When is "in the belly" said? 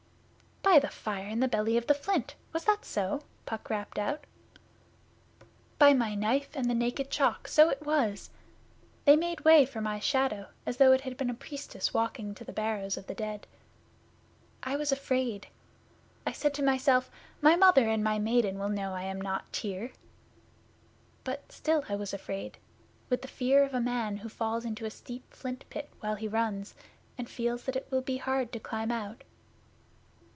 1.27-1.75